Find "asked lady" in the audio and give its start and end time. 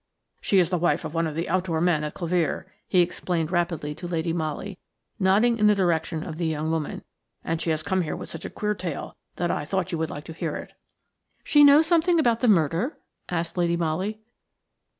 13.29-13.77